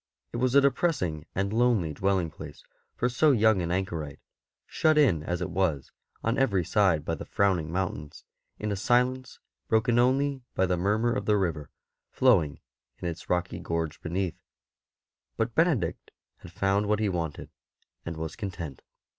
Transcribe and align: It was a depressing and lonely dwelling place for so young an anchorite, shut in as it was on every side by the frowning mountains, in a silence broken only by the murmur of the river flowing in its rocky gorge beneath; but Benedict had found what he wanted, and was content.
It 0.33 0.37
was 0.37 0.55
a 0.55 0.61
depressing 0.61 1.27
and 1.35 1.53
lonely 1.53 1.93
dwelling 1.93 2.31
place 2.31 2.63
for 2.95 3.07
so 3.07 3.31
young 3.31 3.61
an 3.61 3.69
anchorite, 3.69 4.17
shut 4.65 4.97
in 4.97 5.21
as 5.21 5.41
it 5.41 5.51
was 5.51 5.91
on 6.23 6.39
every 6.39 6.65
side 6.65 7.05
by 7.05 7.13
the 7.13 7.23
frowning 7.23 7.71
mountains, 7.71 8.23
in 8.57 8.71
a 8.71 8.75
silence 8.75 9.37
broken 9.67 9.99
only 9.99 10.41
by 10.55 10.65
the 10.65 10.75
murmur 10.75 11.13
of 11.13 11.27
the 11.27 11.37
river 11.37 11.69
flowing 12.09 12.59
in 12.97 13.07
its 13.07 13.29
rocky 13.29 13.59
gorge 13.59 14.01
beneath; 14.01 14.41
but 15.37 15.53
Benedict 15.53 16.09
had 16.37 16.51
found 16.51 16.87
what 16.87 16.97
he 16.97 17.07
wanted, 17.07 17.51
and 18.03 18.17
was 18.17 18.35
content. 18.35 18.81